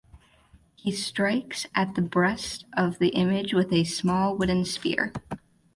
He 0.73 0.91
strikes 0.93 1.67
at 1.75 1.93
the 1.93 2.01
breast 2.01 2.65
of 2.73 2.97
the 2.97 3.09
image 3.09 3.53
with 3.53 3.71
a 3.71 3.83
small 3.83 4.35
wooden 4.35 4.65
spear. 4.65 5.13